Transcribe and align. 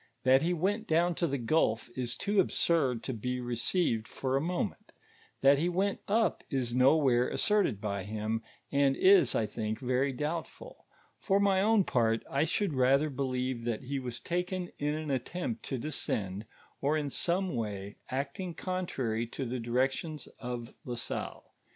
That 0.23 0.41
he 0.41 0.51
went 0.51 0.87
down 0.87 1.13
to 1.13 1.27
the 1.27 1.37
gul( 1.37 1.79
is 1.95 2.15
too 2.15 2.39
absurd 2.39 3.03
to 3.03 3.13
be 3.13 3.39
received 3.39 4.07
for 4.07 4.35
a 4.35 4.41
moment; 4.41 4.93
that 5.41 5.59
he 5.59 5.69
went 5.69 5.99
up 6.07 6.43
is 6.49 6.73
nowhere 6.73 7.29
asserted 7.29 7.79
by 7.79 8.01
him, 8.05 8.41
an4 8.73 9.35
i», 9.35 9.41
I 9.43 9.45
think, 9.45 9.77
very 9.79 10.11
doubtful. 10.11 10.87
For 11.19 11.39
my 11.39 11.61
own 11.61 11.83
part; 11.83 12.23
I 12.27 12.45
should 12.45 12.73
rather 12.73 13.11
believe 13.11 13.63
that 13.65 13.83
he 13.83 13.99
was 13.99 14.19
taken 14.19 14.71
in 14.79 14.95
an 14.95 15.11
attempt 15.11 15.61
to 15.65 15.77
descend, 15.77 16.47
or 16.81 16.97
in 16.97 17.11
some 17.11 17.55
way 17.55 17.97
acting 18.09 18.55
contrary 18.55 19.27
to 19.27 19.45
the 19.45 19.59
directions 19.59 20.25
of 20.39 20.73
La 20.83 20.95
Salle. 20.95 21.45